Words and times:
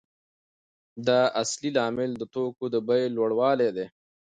دا 1.07 1.21
اصلي 1.41 1.69
لامل 1.77 2.11
د 2.17 2.23
توکو 2.33 2.65
د 2.73 2.75
بیې 2.87 3.03
لوړوالی 3.15 3.69
دی 3.75 3.87